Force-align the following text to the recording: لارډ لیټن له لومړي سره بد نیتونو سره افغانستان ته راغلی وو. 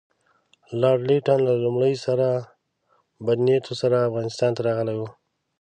لارډ 0.81 1.01
لیټن 1.09 1.39
له 1.47 1.53
لومړي 1.63 1.93
سره 2.05 2.27
بد 3.25 3.37
نیتونو 3.47 3.79
سره 3.81 4.07
افغانستان 4.09 4.51
ته 4.55 4.61
راغلی 4.67 4.95
وو. 4.97 5.07